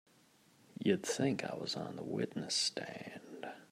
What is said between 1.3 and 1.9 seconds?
I was